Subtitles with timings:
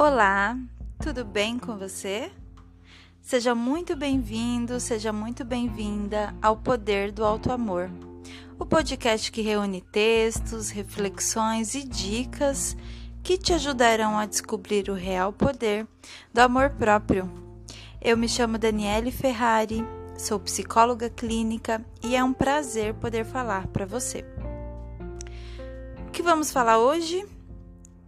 [0.00, 0.56] Olá,
[1.02, 2.30] tudo bem com você?
[3.20, 7.90] Seja muito bem-vindo, seja muito bem-vinda ao Poder do Alto Amor,
[8.60, 12.76] o podcast que reúne textos, reflexões e dicas
[13.24, 15.84] que te ajudarão a descobrir o real poder
[16.32, 17.28] do amor próprio.
[18.00, 19.84] Eu me chamo Daniele Ferrari,
[20.16, 24.24] sou psicóloga clínica e é um prazer poder falar para você.
[26.06, 27.26] O que vamos falar hoje?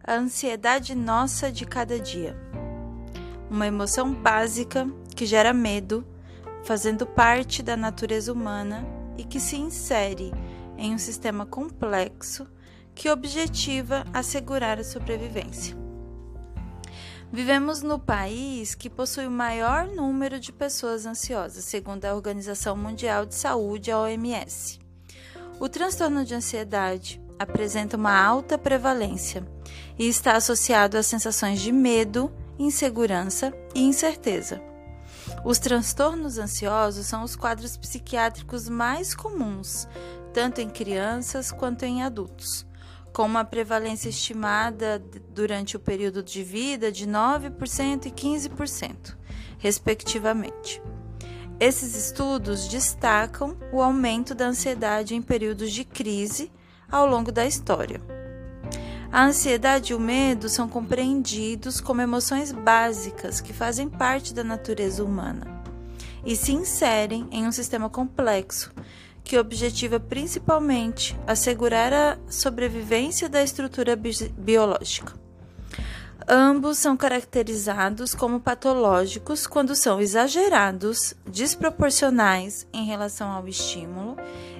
[0.03, 2.37] A ansiedade nossa de cada dia.
[3.51, 6.07] Uma emoção básica que gera medo,
[6.65, 8.87] fazendo parte da natureza humana
[9.19, 10.33] e que se insere
[10.79, 12.47] em um sistema complexo
[12.95, 15.77] que objetiva assegurar a sobrevivência.
[17.33, 23.25] Vivemos no país que possui o maior número de pessoas ansiosas, segundo a Organização Mundial
[23.25, 24.81] de Saúde, a OMS.
[25.61, 29.43] O transtorno de ansiedade apresenta uma alta prevalência
[29.99, 34.61] e está associado a sensações de medo, insegurança e incerteza.
[35.43, 39.89] Os transtornos ansiosos são os quadros psiquiátricos mais comuns,
[40.35, 42.67] tanto em crianças quanto em adultos,
[43.11, 49.17] com uma prevalência estimada durante o período de vida de 9% e 15%,
[49.57, 50.83] respectivamente.
[51.59, 56.53] Esses estudos destacam o aumento da ansiedade em períodos de crise
[56.91, 58.01] ao longo da história.
[59.13, 65.05] A ansiedade e o medo são compreendidos como emoções básicas que fazem parte da natureza
[65.05, 65.63] humana
[66.25, 68.73] e se inserem em um sistema complexo
[69.25, 75.20] que objetiva principalmente assegurar a sobrevivência da estrutura bi biológica.
[76.33, 84.15] Ambos são caracterizados como patológicos quando são exagerados, desproporcionais em relação ao estímulo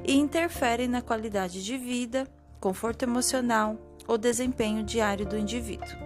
[0.05, 2.27] e interferem na qualidade de vida,
[2.59, 5.97] conforto emocional ou desempenho diário do indivíduo.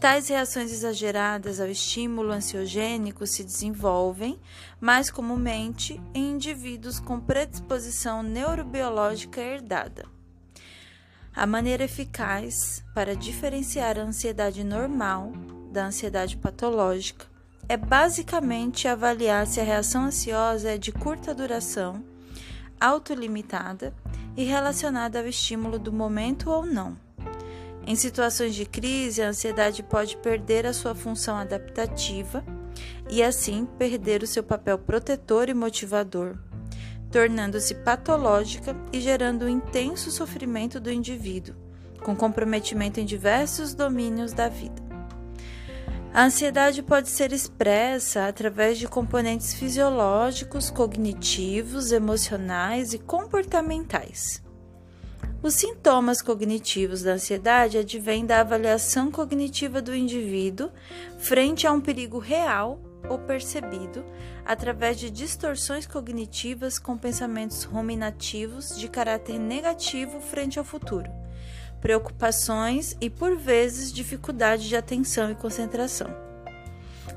[0.00, 4.38] Tais reações exageradas ao estímulo ansiogênico se desenvolvem,
[4.80, 10.15] mais comumente, em indivíduos com predisposição neurobiológica herdada.
[11.36, 15.32] A maneira eficaz para diferenciar a ansiedade normal
[15.70, 17.26] da ansiedade patológica
[17.68, 22.02] é basicamente avaliar se a reação ansiosa é de curta duração
[22.80, 23.92] autolimitada
[24.34, 26.96] e relacionada ao estímulo do momento ou não.
[27.86, 32.42] Em situações de crise, a ansiedade pode perder a sua função adaptativa
[33.10, 36.38] e, assim, perder o seu papel protetor e motivador,
[37.16, 41.54] tornando-se patológica e gerando um intenso sofrimento do indivíduo,
[42.02, 44.82] com comprometimento em diversos domínios da vida.
[46.12, 54.42] A ansiedade pode ser expressa através de componentes fisiológicos, cognitivos, emocionais e comportamentais.
[55.42, 60.68] Os sintomas cognitivos da ansiedade advêm da avaliação cognitiva do indivíduo
[61.16, 62.78] frente a um perigo real
[63.08, 64.04] ou percebido
[64.44, 71.10] através de distorções cognitivas com pensamentos ruminativos de caráter negativo frente ao futuro
[71.80, 76.08] preocupações e, por vezes, dificuldade de atenção e concentração.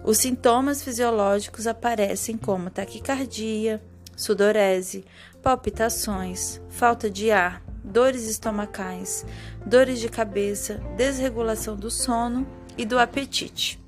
[0.03, 3.81] Os sintomas fisiológicos aparecem como taquicardia,
[4.15, 5.05] sudorese,
[5.41, 9.25] palpitações, falta de ar, dores estomacais,
[9.65, 12.47] dores de cabeça, desregulação do sono
[12.77, 13.79] e do apetite.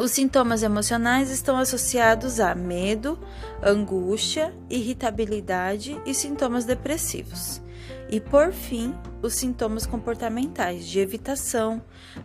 [0.00, 3.18] Os sintomas emocionais estão associados a medo,
[3.62, 7.60] angústia, irritabilidade e sintomas depressivos.
[8.08, 11.82] E por fim, os sintomas comportamentais de evitação,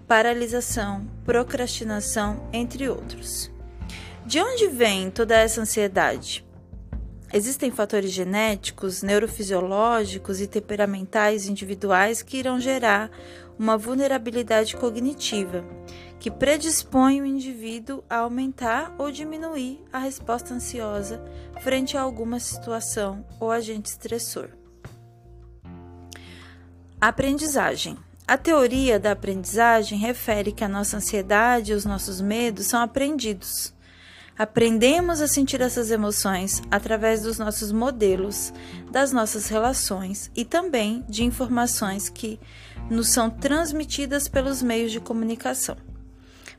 [0.07, 3.51] paralisação, procrastinação, entre outros.
[4.25, 6.45] De onde vem toda essa ansiedade?
[7.33, 13.11] Existem fatores genéticos, neurofisiológicos e temperamentais individuais que irão gerar
[13.59, 15.65] uma vulnerabilidade cognitiva,
[16.19, 21.23] que predispõe o indivíduo a aumentar ou diminuir a resposta ansiosa
[21.61, 24.49] frente a alguma situação ou agente estressor.
[26.99, 27.97] Aprendizagem.
[28.27, 33.71] A teoria da aprendizagem refere que a nossa ansiedade e os nossos medos são aprendidos.
[34.37, 38.51] Aprendemos a sentir essas emoções através dos nossos modelos,
[38.91, 42.39] das nossas relações e também de informações que
[42.89, 45.77] nos são transmitidas pelos meios de comunicação.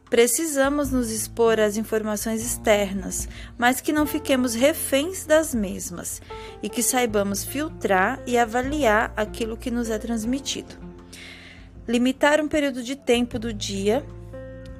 [0.08, 6.22] Precisamos nos expor às informações externas, mas que não fiquemos reféns das mesmas
[6.62, 10.76] e que saibamos filtrar e avaliar aquilo que nos é transmitido.
[11.88, 14.06] Limitar um período de tempo do dia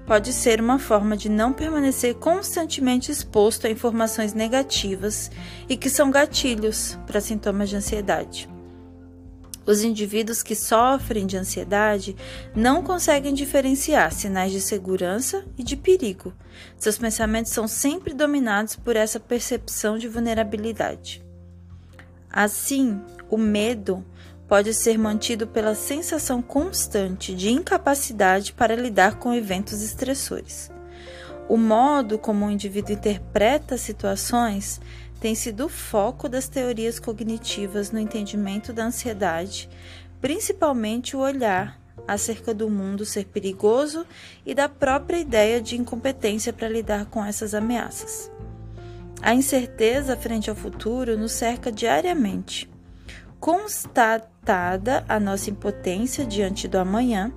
[0.07, 5.29] pode ser uma forma de não permanecer constantemente exposto a informações negativas
[5.69, 8.56] e que são gatilhos para sintomas de ansiedade.
[9.67, 12.17] Os indivíduos que sofrem de ansiedade
[12.55, 16.33] não conseguem diferenciar sinais de segurança e de perigo.
[16.79, 21.25] Seus pensamentos são sempre dominados por essa percepção de vulnerabilidade.
[22.31, 24.05] Assim, o medo
[24.47, 30.71] pode ser mantido pela sensação constante de incapacidade para lidar com eventos estressores.
[31.49, 34.81] O modo como o indivíduo interpreta situações
[35.21, 39.69] tem sido o foco das teorias cognitivas no entendimento da ansiedade,
[40.21, 44.07] principalmente o olhar acerca do mundo ser perigoso
[44.45, 48.31] e da própria ideia de incompetência para lidar com essas ameaças.
[49.21, 52.71] A incerteza frente ao futuro nos cerca diariamente.
[53.41, 57.33] Constatada a nossa impotência diante do amanhã,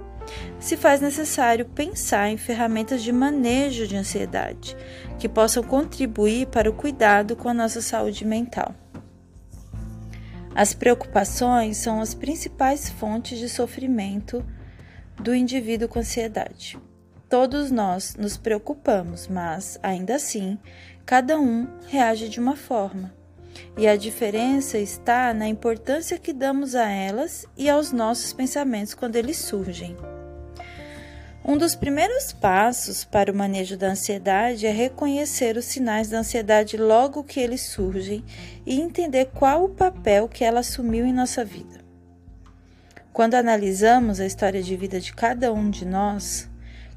[0.60, 4.76] se faz necessário pensar em ferramentas de manejo de ansiedade
[5.18, 8.74] que possam contribuir para o cuidado com a nossa saúde mental.
[10.56, 14.46] As preocupações são as principais fontes de sofrimento
[15.20, 16.78] do indivíduo com ansiedade.
[17.30, 20.58] Todos nós nos preocupamos, mas, ainda assim,
[21.06, 23.14] cada um reage de uma forma.
[23.78, 29.16] E a diferença está na importância que damos a elas e aos nossos pensamentos quando
[29.16, 29.96] eles surgem.
[31.50, 36.78] Um dos primeiros passos para o manejo da ansiedade é reconhecer os sinais da ansiedade
[36.78, 38.24] logo que eles surgem
[38.68, 41.84] e entender qual o papel que ela assumiu em nossa vida.
[43.12, 46.48] Quando analisamos a história de vida de cada um de nós,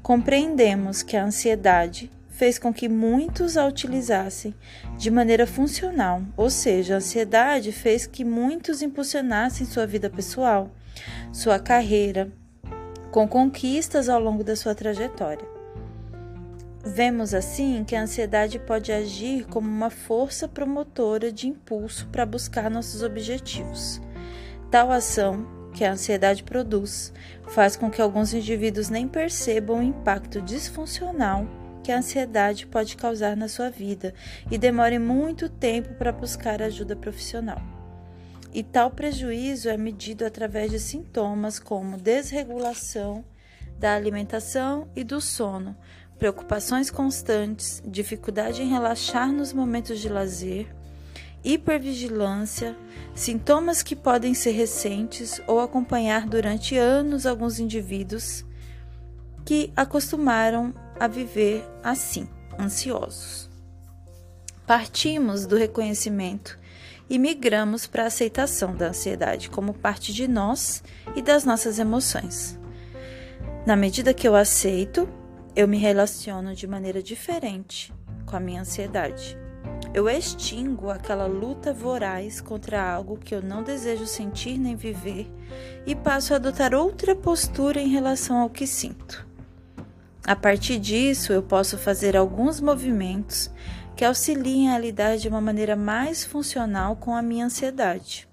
[0.03, 4.53] compreendemos que a ansiedade fez com que muitos a utilizassem
[4.99, 10.69] de maneira funcional, ou seja, a ansiedade fez que muitos impulsionassem sua vida pessoal,
[11.31, 12.31] sua carreira,
[13.13, 15.47] com conquistas ao longo da sua trajetória.
[16.83, 22.71] Vemos assim que a ansiedade pode agir como uma força promotora de impulso para buscar
[22.71, 24.01] nossos objetivos.
[24.71, 25.45] Tal ação
[25.75, 27.13] que a ansiedade produz
[27.49, 31.45] faz com que alguns indivíduos nem percebam o impacto disfuncional
[31.83, 34.11] que a ansiedade pode causar na sua vida
[34.49, 37.72] e demorem muito tempo para buscar ajuda profissional
[38.53, 43.25] e tal prejuízo é medido através de sintomas como desregulação
[43.79, 45.75] da alimentação e do sono,
[46.19, 50.67] preocupações constantes, dificuldade em relaxar nos momentos de lazer,
[51.43, 52.77] hipervigilância,
[53.15, 58.45] sintomas que podem ser recentes ou acompanhar durante anos alguns indivíduos
[59.43, 63.49] que acostumaram a viver assim, ansiosos.
[64.65, 66.57] Partimos do reconhecimento
[67.13, 70.83] e migramos para a aceitação da ansiedade como parte de nós
[71.15, 72.59] e das nossas emoções.
[73.67, 75.07] Na medida que eu aceito,
[75.55, 77.93] eu me relaciono de maneira diferente
[78.25, 79.37] com a minha ansiedade.
[79.93, 85.31] Eu extingo aquela luta voraz contra algo que eu não desejo sentir nem viver
[85.85, 89.23] e passo a adotar outra postura em relação ao que sinto.
[90.25, 93.51] A partir disso, eu posso fazer alguns movimentos
[93.95, 98.27] que auxiliem a lidar de uma maneira mais funcional com a minha ansiedade.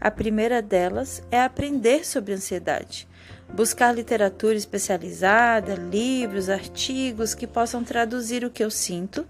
[0.00, 3.08] A primeira delas é aprender sobre ansiedade,
[3.52, 9.26] buscar literatura especializada, livros, artigos que possam traduzir o que eu sinto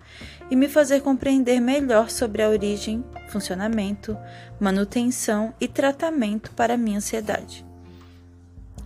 [0.51, 4.17] e me fazer compreender melhor sobre a origem, funcionamento,
[4.61, 7.66] manutenção e tratamento para a minha ansiedade.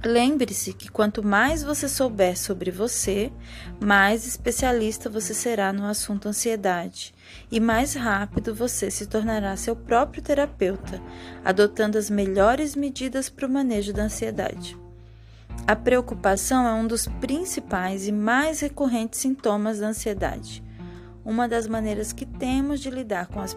[0.02, 3.30] Lembre-se que quanto mais você souber sobre você,
[3.78, 7.14] mais especialista você será no assunto ansiedade
[7.52, 11.02] e mais rápido você se tornará seu próprio terapeuta,
[11.44, 14.74] adotando as melhores medidas para o manejo da ansiedade.
[15.66, 20.64] A preocupação é um dos principais e mais recorrentes sintomas da ansiedade.
[21.22, 23.54] Uma das maneiras que temos de lidar com as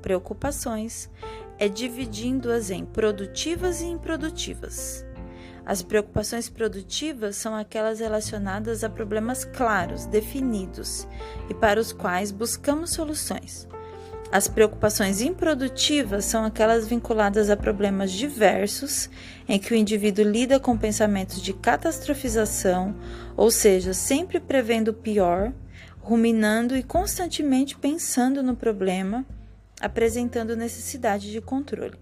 [0.00, 1.10] preocupações
[1.58, 5.04] é dividindo-as em produtivas e improdutivas.
[5.70, 11.06] As preocupações produtivas são aquelas relacionadas a problemas claros, definidos
[11.48, 13.68] e para os quais buscamos soluções.
[14.32, 19.08] As preocupações improdutivas são aquelas vinculadas a problemas diversos,
[19.48, 22.92] em que o indivíduo lida com pensamentos de catastrofização,
[23.36, 25.52] ou seja, sempre prevendo o pior,
[26.00, 29.24] ruminando e constantemente pensando no problema,
[29.80, 31.94] apresentando necessidade de controle.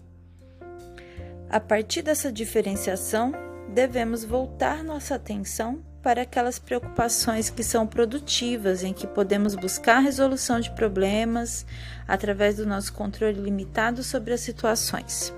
[1.47, 8.93] A partir dessa diferenciação, devemos voltar nossa atenção para aquelas preocupações que são produtivas, em
[8.93, 11.65] que podemos buscar resolução de problemas
[12.07, 15.33] através do nosso controle limitado sobre as situações.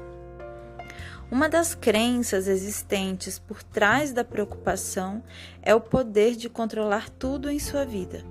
[1.31, 5.23] Uma das crenças existentes por trás da preocupação
[5.61, 8.23] é o poder de controlar tudo em sua vida.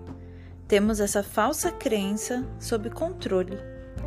[0.68, 3.58] Temos essa falsa crença sob controle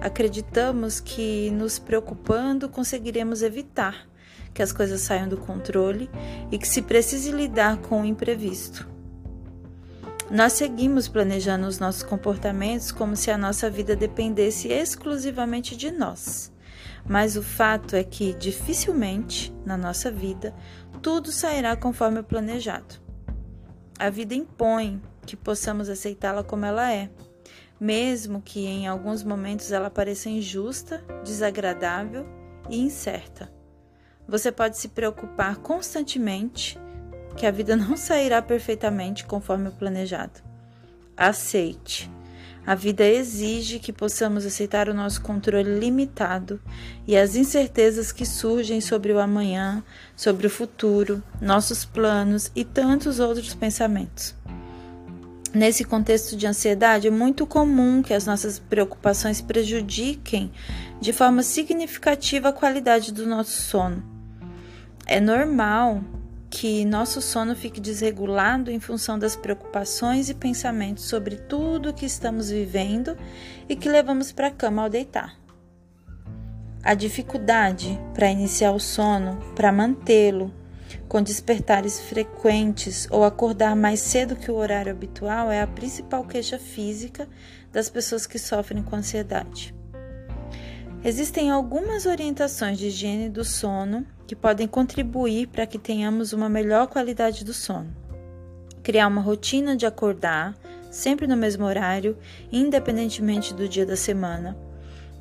[0.04, 4.06] acreditamos que nos preocupando conseguiremos evitar
[4.54, 6.10] que as coisas saiam do controle
[6.52, 8.88] e que se precise lidar com o imprevisto.
[10.30, 16.52] Nós seguimos planejando os nossos comportamentos como se a nossa vida dependesse exclusivamente de nós.
[17.06, 20.56] Mas o fato é que dificilmente na nossa vida
[21.02, 22.96] tudo sairá conforme o planejado.
[24.00, 27.10] A vida impõe que possamos aceitá-la como ela é,
[27.80, 32.26] mesmo que em alguns momentos ela pareça injusta, desagradável
[32.70, 33.52] e incerta.
[34.28, 36.80] Você pode se preocupar constantemente
[37.36, 40.42] que a vida não sairá perfeitamente conforme o planejado.
[41.16, 42.10] Aceite.
[42.66, 46.62] A vida exige que possamos aceitar o nosso controle limitado
[47.06, 49.84] e as incertezas que surgem sobre o amanhã,
[50.16, 54.34] sobre o futuro, nossos planos e tantos outros pensamentos.
[55.54, 60.50] Nesse contexto de ansiedade, é muito comum que as nossas preocupações prejudiquem
[61.02, 64.13] de forma significativa a qualidade do nosso sono.
[65.06, 66.02] É normal
[66.50, 72.50] que nosso sono fique desregulado em função das preocupações e pensamentos sobre tudo que estamos
[72.50, 73.18] vivendo
[73.68, 75.36] e que levamos para a cama ao deitar.
[76.84, 80.54] A dificuldade para iniciar o sono, para mantê-lo,
[81.08, 86.60] com despertares frequentes ou acordar mais cedo que o horário habitual é a principal queixa
[86.60, 87.28] física
[87.72, 89.74] das pessoas que sofrem com ansiedade.
[91.06, 96.88] Existem algumas orientações de higiene do sono que podem contribuir para que tenhamos uma melhor
[96.88, 97.94] qualidade do sono.
[98.82, 100.56] Criar uma rotina de acordar
[100.90, 102.18] sempre no mesmo horário,
[102.50, 104.56] independentemente do dia da semana.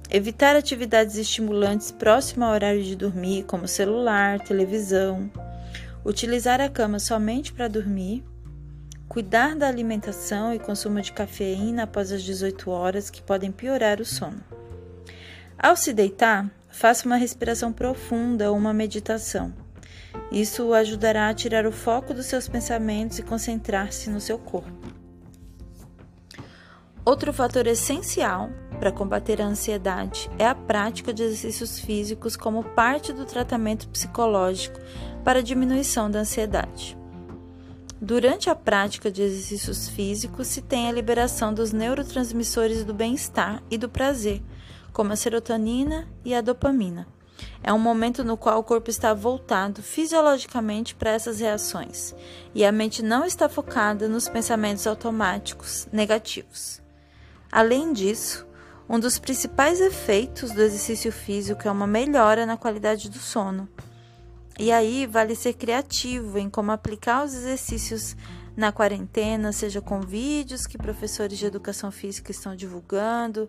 [0.08, 5.28] Evitar atividades estimulantes próximo ao horário de dormir, como celular, televisão.
[6.04, 8.22] Utilizar a cama somente para dormir.
[9.08, 14.04] Cuidar da alimentação e consumo de cafeína após as 18 horas, que podem piorar o
[14.04, 14.61] sono.
[15.62, 19.54] Ao se deitar, faça uma respiração profunda ou uma meditação.
[20.32, 24.72] Isso o ajudará a tirar o foco dos seus pensamentos e concentrar-se no seu corpo.
[27.04, 28.50] Outro fator essencial
[28.80, 34.80] para combater a ansiedade é a prática de exercícios físicos como parte do tratamento psicológico
[35.22, 36.98] para a diminuição da ansiedade.
[38.00, 43.78] Durante a prática de exercícios físicos, se tem a liberação dos neurotransmissores do bem-estar e
[43.78, 44.42] do prazer,
[44.92, 47.06] como a serotonina e a dopamina.
[47.62, 52.14] É um momento no qual o corpo está voltado fisiologicamente para essas reações
[52.54, 56.80] e a mente não está focada nos pensamentos automáticos negativos.
[57.50, 58.46] Além disso,
[58.88, 63.68] um dos principais efeitos do exercício físico é uma melhora na qualidade do sono.
[64.58, 68.16] E aí vale ser criativo em como aplicar os exercícios
[68.56, 73.48] na quarentena, seja com vídeos que professores de educação física estão divulgando,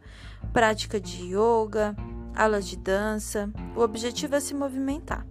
[0.52, 1.96] prática de yoga,
[2.36, 3.52] aulas de dança.
[3.76, 5.26] O objetivo é se movimentar.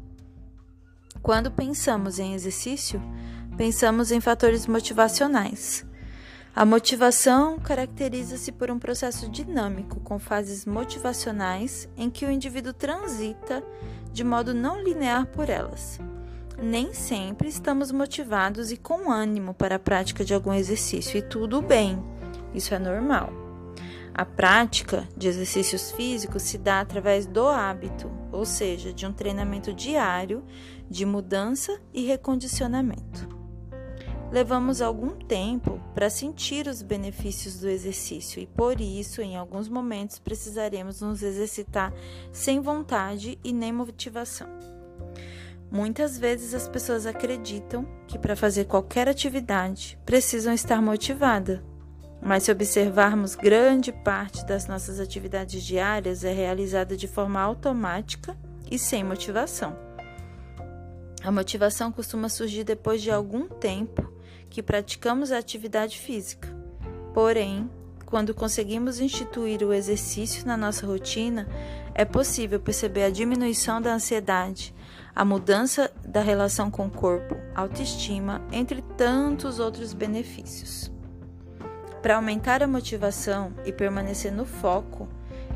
[1.23, 3.01] Quando pensamos em exercício,
[3.57, 5.87] pensamos em fatores motivacionais.
[6.55, 13.65] A motivação caracteriza-se por um processo dinâmico com fases motivacionais em que o indivíduo transita
[14.13, 15.99] de modo não linear por elas
[16.63, 21.61] nem sempre estamos motivados e com ânimo para a prática de algum exercício, e tudo
[21.61, 22.01] bem,
[22.55, 23.33] isso é normal.
[24.15, 29.73] A prática de exercícios físicos se dá através do hábito, ou seja, de um treinamento
[29.73, 30.45] diário
[30.89, 33.29] de mudança e recondicionamento.
[34.31, 40.19] Levamos algum tempo para sentir os benefícios do exercício e por isso, em alguns momentos,
[40.19, 41.93] precisaremos nos exercitar
[42.33, 44.72] sem vontade e nem motivação.
[45.73, 51.61] Muitas vezes as pessoas acreditam que para fazer qualquer atividade precisam estar motivadas,
[52.21, 58.37] mas se observarmos, grande parte das nossas atividades diárias é realizada de forma automática
[58.71, 59.75] e sem motivação.
[61.25, 64.13] A motivação costuma surgir depois de algum tempo
[64.51, 66.55] que praticamos a atividade física.
[67.15, 67.71] Porém,
[68.05, 71.49] quando conseguimos instituir o exercício na nossa rotina,
[71.95, 74.75] é possível perceber a diminuição da ansiedade,
[75.15, 80.91] a mudança da relação com o corpo, autoestima, entre tantos outros benefícios.
[82.01, 85.09] Para aumentar a motivação e permanecer no foco,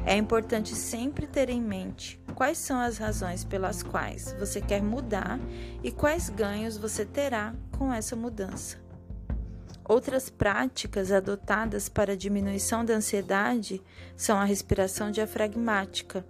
[0.05, 5.41] é importante sempre ter em mente quais são as razões pelas quais você quer mudar
[5.83, 8.79] e quais ganhos você terá com essa mudança.
[9.89, 13.83] Outras práticas adotadas para diminuição da ansiedade
[14.17, 16.25] são a respiração diafragmática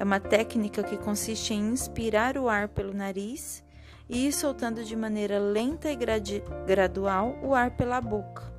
[0.00, 3.62] é uma técnica que consiste em inspirar o ar pelo nariz
[4.08, 5.98] e ir soltando de maneira lenta e
[6.66, 8.50] gradual o ar pela boca.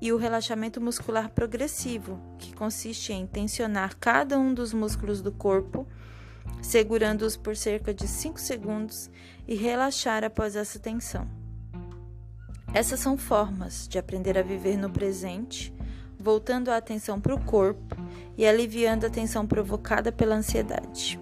[0.00, 5.86] e o relaxamento muscular progressivo, que consiste em tensionar cada um dos músculos do corpo,
[6.62, 9.10] segurando-os por cerca de 5 segundos
[9.46, 11.28] e relaxar após essa tensão.
[12.72, 15.73] Essas são formas de aprender a viver no presente,
[16.24, 17.94] voltando a atenção para o corpo
[18.34, 21.20] e aliviando a tensão provocada pela ansiedade.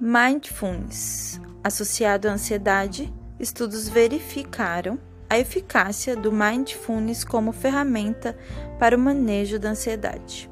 [0.00, 1.38] Mindfulness.
[1.62, 8.38] Associado à ansiedade, estudos verificaram a eficácia do mindfulness como ferramenta
[8.78, 10.50] para o manejo da ansiedade.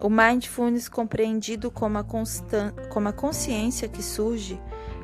[0.00, 2.04] O mindfulness, compreendido como a,
[2.90, 4.60] como a consciência que surge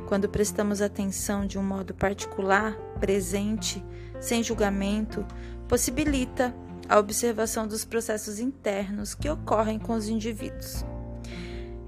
[0.08, 3.84] quando prestamos atenção de um modo particular, presente,
[4.18, 5.24] sem julgamento,
[5.68, 6.52] possibilita
[6.90, 10.84] a observação dos processos internos que ocorrem com os indivíduos.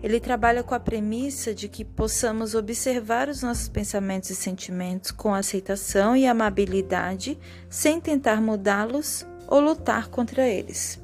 [0.00, 5.35] Ele trabalha com a premissa de que possamos observar os nossos pensamentos e sentimentos com
[5.35, 7.37] aceitação e amabilidade,
[7.68, 11.00] sem tentar mudá-los ou lutar contra eles.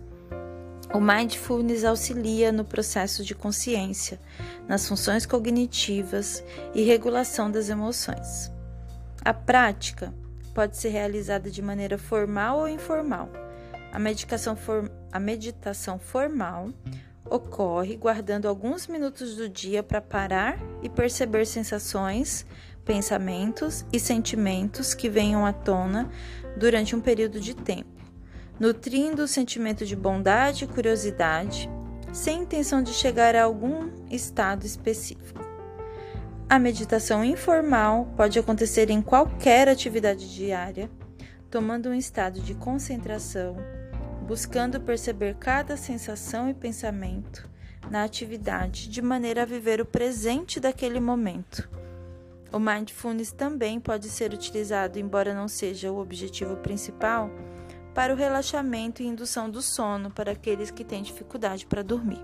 [0.95, 4.21] O mindfulness auxilia no processo de consciência,
[4.69, 8.49] nas funções cognitivas e regulação das emoções.
[9.25, 10.15] A prática
[10.55, 13.29] pode ser realizada de maneira formal ou informal.
[13.93, 14.91] A, for...
[15.11, 16.71] a meditação formal
[17.25, 22.47] ocorre guardando alguns minutos do dia para parar e perceber sensações,
[22.85, 26.11] pensamentos e sentimentos que venham à tona
[26.57, 27.99] durante um período de tempo
[28.59, 31.71] nutrindo o sentimento de bondade e curiosidade,
[32.13, 35.41] sem intenção de chegar a algum estado específico.
[36.49, 40.91] A meditação informal pode acontecer em qualquer atividade diária,
[41.51, 43.57] tomando um estado de concentração,
[44.29, 47.49] buscando perceber cada sensação e pensamento
[47.91, 51.67] na atividade de maneira a viver o presente daquele momento.
[52.53, 57.31] O mindfulness também pode ser utilizado, embora não seja o objetivo principal,
[57.95, 62.23] para o relaxamento e indução do sono para aqueles que têm dificuldade para dormir.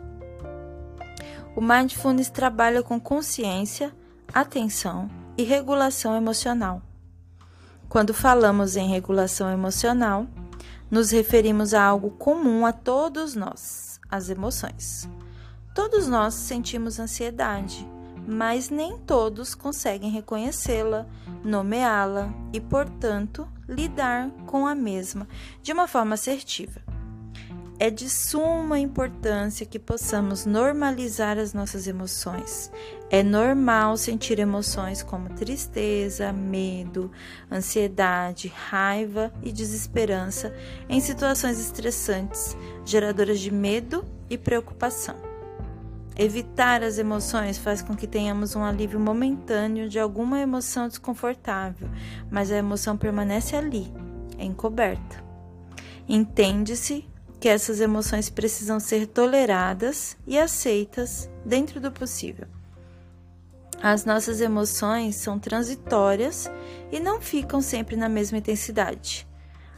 [1.57, 3.95] O mindfulness trabalha com consciência,
[4.33, 5.09] atenção
[5.39, 6.83] e regulação emocional.
[7.89, 10.27] Quando falamos em regulação emocional,
[10.95, 15.09] nos referimos a algo comum a todos nós, as emoções.
[15.75, 17.85] Todos nós sentimos ansiedade,
[18.29, 21.05] mas nem todos conseguem reconhecê-la,
[21.43, 25.27] nomeá-la e, portanto, lidar com a mesma
[25.61, 26.81] de uma forma assertiva.
[27.79, 32.71] É de suma importância que possamos normalizar as nossas emoções.
[33.11, 37.11] É normal sentir emoções como tristeza, medo,
[37.51, 40.55] ansiedade, raiva e desesperança
[40.89, 45.17] em situações estressantes, geradoras de medo e preocupação.
[46.17, 51.89] Evitar as emoções faz com que tenhamos um alívio momentâneo de alguma emoção desconfortável,
[52.31, 53.93] mas a emoção permanece ali,
[54.39, 55.25] encoberta.
[56.09, 57.13] Entende-se
[57.45, 62.47] que essas emoções precisam ser toleradas e aceitas dentro do possível.
[63.83, 66.51] As nossas emoções são transitórias
[66.91, 69.29] e não ficam sempre na mesma intensidade.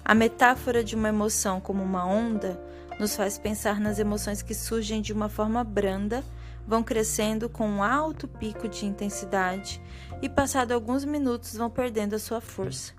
[0.05, 2.57] A metáfora de uma emoção como uma onda
[3.01, 6.23] nos faz pensar nas emoções que surgem de uma forma branda,
[6.69, 9.83] vão crescendo com um alto pico de intensidade
[10.23, 12.93] e, passado alguns minutos, vão perdendo a sua força.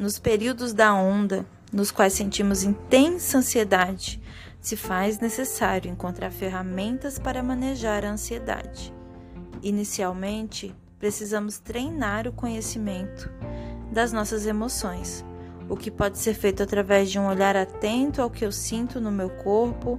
[0.00, 4.18] Nos períodos da onda, nos quais sentimos intensa ansiedade,
[4.60, 8.94] se faz necessário encontrar ferramentas para manejar a ansiedade.
[9.62, 13.30] Inicialmente, precisamos treinar o conhecimento
[13.92, 15.22] das nossas emoções
[15.68, 19.10] o que pode ser feito através de um olhar atento ao que eu sinto no
[19.10, 19.98] meu corpo,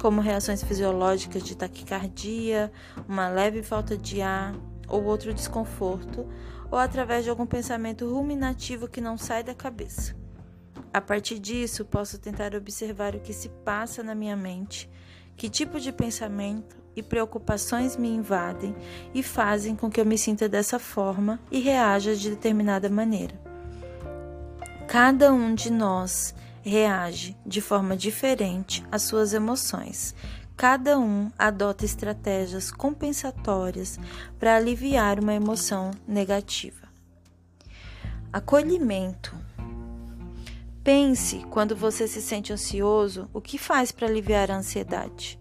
[0.00, 2.72] como reações fisiológicas de taquicardia,
[3.08, 4.54] uma leve falta de ar
[4.88, 6.26] ou outro desconforto,
[6.70, 10.15] ou através de algum pensamento ruminativo que não sai da cabeça.
[10.96, 14.88] A partir disso, posso tentar observar o que se passa na minha mente,
[15.36, 18.74] que tipo de pensamento e preocupações me invadem
[19.12, 23.38] e fazem com que eu me sinta dessa forma e reaja de determinada maneira.
[24.88, 30.14] Cada um de nós reage de forma diferente às suas emoções.
[30.56, 34.00] Cada um adota estratégias compensatórias
[34.38, 36.88] para aliviar uma emoção negativa.
[38.32, 39.36] Acolhimento.
[40.86, 45.36] Pense quando você se sente ansioso, o que faz para aliviar a ansiedade?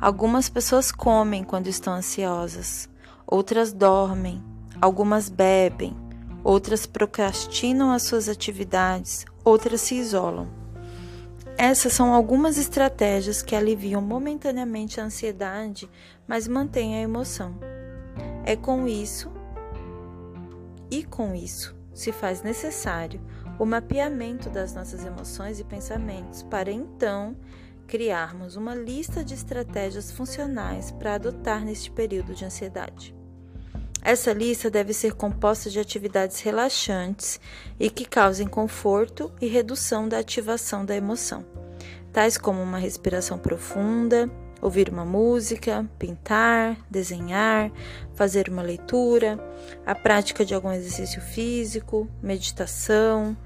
[0.00, 2.88] Algumas pessoas comem quando estão ansiosas,
[3.24, 4.42] outras dormem,
[4.80, 5.96] algumas bebem,
[6.42, 10.48] outras procrastinam as suas atividades, outras se isolam.
[11.56, 15.88] Essas são algumas estratégias que aliviam momentaneamente a ansiedade,
[16.26, 17.54] mas mantêm a emoção.
[18.44, 19.30] É com isso
[20.90, 23.20] e com isso se faz necessário
[23.60, 27.36] o mapeamento das nossas emoções e pensamentos, para então
[27.86, 33.14] criarmos uma lista de estratégias funcionais para adotar neste período de ansiedade.
[34.00, 37.38] Essa lista deve ser composta de atividades relaxantes
[37.78, 41.44] e que causem conforto e redução da ativação da emoção,
[42.14, 44.30] tais como uma respiração profunda,
[44.62, 47.70] ouvir uma música, pintar, desenhar,
[48.14, 49.38] fazer uma leitura,
[49.84, 53.36] a prática de algum exercício físico, meditação,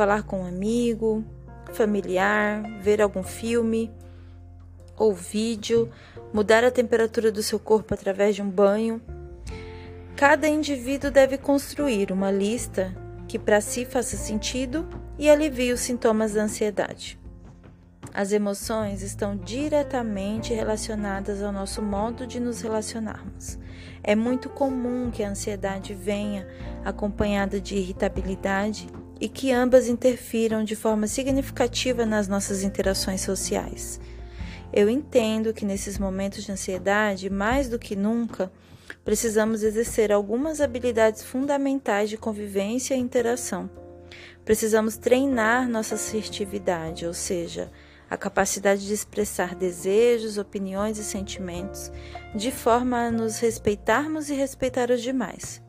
[0.00, 1.22] falar com um amigo,
[1.74, 3.92] familiar, ver algum filme
[4.96, 5.90] ou vídeo,
[6.32, 9.02] mudar a temperatura do seu corpo através de um banho
[10.20, 12.94] Cada indivíduo deve construir uma lista
[13.26, 14.86] que para si faça sentido
[15.18, 17.18] e alivie os sintomas da ansiedade.
[18.12, 23.58] As emoções estão diretamente relacionadas ao nosso modo de nos relacionarmos.
[24.02, 26.46] É muito comum que a ansiedade venha
[26.84, 28.88] acompanhada de irritabilidade
[29.20, 34.00] e que ambas interfiram de forma significativa nas nossas interações sociais.
[34.72, 38.50] Eu entendo que nesses momentos de ansiedade, mais do que nunca,
[39.04, 43.68] precisamos exercer algumas habilidades fundamentais de convivência e interação.
[44.44, 47.70] Precisamos treinar nossa assertividade, ou seja,
[48.08, 51.92] a capacidade de expressar desejos, opiniões e sentimentos
[52.34, 55.62] de forma a nos respeitarmos e respeitar os demais.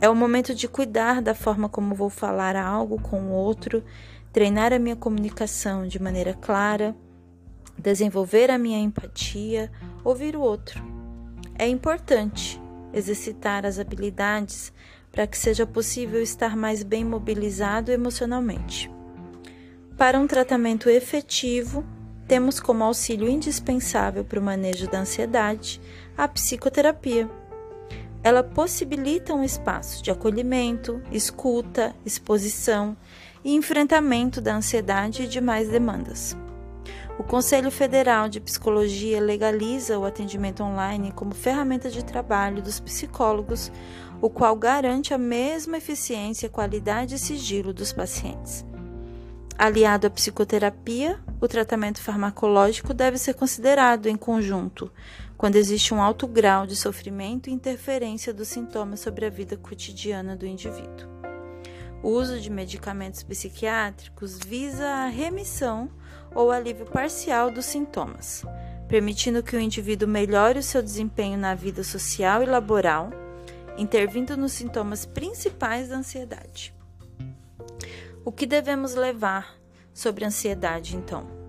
[0.00, 3.82] É o momento de cuidar da forma como vou falar algo com o outro,
[4.32, 6.94] treinar a minha comunicação de maneira clara,
[7.78, 9.70] desenvolver a minha empatia,
[10.02, 10.82] ouvir o outro.
[11.56, 12.60] É importante
[12.92, 14.72] exercitar as habilidades
[15.10, 18.90] para que seja possível estar mais bem mobilizado emocionalmente.
[19.96, 21.84] Para um tratamento efetivo,
[22.26, 25.80] temos como auxílio indispensável para o manejo da ansiedade
[26.16, 27.30] a psicoterapia.
[28.24, 32.96] Ela possibilita um espaço de acolhimento, escuta, exposição
[33.44, 36.34] e enfrentamento da ansiedade e demais demandas.
[37.18, 43.70] O Conselho Federal de Psicologia legaliza o atendimento online como ferramenta de trabalho dos psicólogos,
[44.22, 48.64] o qual garante a mesma eficiência, qualidade e sigilo dos pacientes.
[49.56, 54.90] Aliado à psicoterapia, o tratamento farmacológico deve ser considerado em conjunto,
[55.36, 60.36] quando existe um alto grau de sofrimento e interferência dos sintomas sobre a vida cotidiana
[60.36, 61.08] do indivíduo.
[62.02, 65.90] O uso de medicamentos psiquiátricos visa a remissão
[66.34, 68.44] ou alívio parcial dos sintomas,
[68.88, 73.10] permitindo que o indivíduo melhore o seu desempenho na vida social e laboral,
[73.76, 76.74] intervindo nos sintomas principais da ansiedade.
[78.24, 79.54] O que devemos levar
[79.92, 81.43] sobre a ansiedade, então?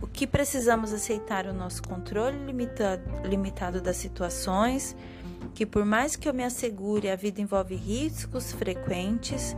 [0.00, 4.94] O que precisamos aceitar o nosso controle limitado, limitado das situações,
[5.54, 9.56] que por mais que eu me assegure, a vida envolve riscos frequentes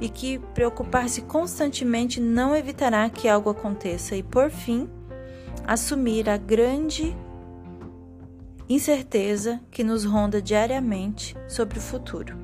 [0.00, 4.88] e que preocupar-se constantemente não evitará que algo aconteça e, por fim,
[5.66, 7.16] assumir a grande
[8.68, 12.36] incerteza que nos ronda diariamente sobre o futuro.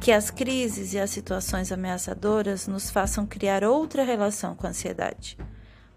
[0.00, 5.36] Que as crises e as situações ameaçadoras nos façam criar outra relação com a ansiedade.